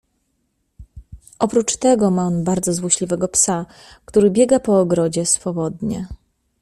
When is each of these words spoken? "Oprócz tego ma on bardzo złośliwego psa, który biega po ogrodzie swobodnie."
"Oprócz 1.39 1.77
tego 1.77 2.11
ma 2.11 2.25
on 2.27 2.43
bardzo 2.43 2.73
złośliwego 2.73 3.27
psa, 3.27 3.65
który 4.05 4.29
biega 4.29 4.59
po 4.59 4.79
ogrodzie 4.79 5.25
swobodnie." 5.25 6.07